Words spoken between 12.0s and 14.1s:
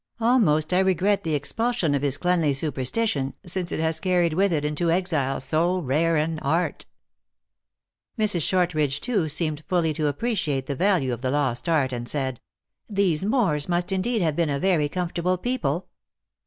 said," these Moors must in